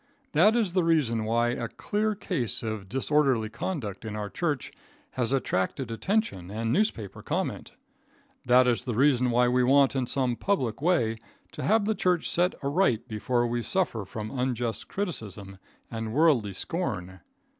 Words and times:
That 0.31 0.55
is 0.55 0.73
the 0.73 0.83
reason 0.83 1.25
why 1.25 1.49
a 1.49 1.67
clear 1.67 2.15
case 2.15 2.63
of 2.63 2.89
disorderly 2.89 3.49
conduct 3.49 4.03
in 4.03 4.15
our 4.15 4.31
church 4.31 4.71
has 5.11 5.31
attracted 5.31 5.91
attention 5.91 6.49
and 6.49 6.73
newspaper 6.73 7.21
comment. 7.21 7.73
That 8.43 8.67
is 8.67 8.83
the 8.85 8.95
reason 8.95 9.29
why 9.29 9.47
we 9.47 9.63
want 9.63 9.95
in 9.95 10.07
some 10.07 10.35
public 10.37 10.81
way 10.81 11.17
to 11.51 11.61
have 11.61 11.85
the 11.85 11.93
church 11.93 12.27
set 12.27 12.55
right 12.63 13.07
before 13.07 13.45
we 13.45 13.61
suffer 13.61 14.03
from 14.03 14.31
unjust 14.31 14.87
criticism 14.87 15.59
and 15.91 16.11
worldly 16.13 16.53
scorn. 16.53 17.19